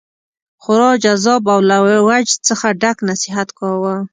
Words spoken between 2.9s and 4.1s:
نصیحت کاوه.